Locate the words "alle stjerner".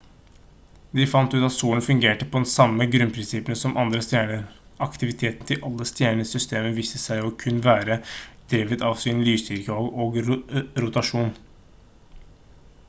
5.69-6.25